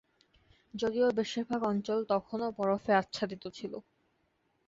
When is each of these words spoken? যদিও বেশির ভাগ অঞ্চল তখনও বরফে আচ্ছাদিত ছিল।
যদিও 0.73 1.07
বেশির 1.11 1.43
ভাগ 1.43 1.61
অঞ্চল 1.63 1.99
তখনও 2.09 2.47
বরফে 2.57 2.91
আচ্ছাদিত 2.93 3.43
ছিল। 3.49 3.73